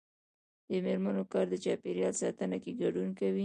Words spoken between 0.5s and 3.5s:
د میرمنو کار د چاپیریال ساتنه کې ګډون کوي.